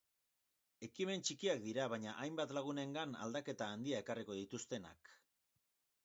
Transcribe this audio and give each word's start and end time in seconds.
Ekimen 0.85 1.25
txikiak 1.27 1.59
dira, 1.65 1.83
baina 1.93 2.13
hainbat 2.23 2.53
lagunengan 2.59 3.13
aldaketa 3.25 3.67
handia 3.73 3.99
ekarriko 4.05 4.39
dituztenak. 4.39 5.13